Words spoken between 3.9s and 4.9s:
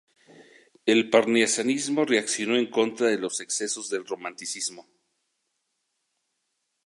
romanticismo.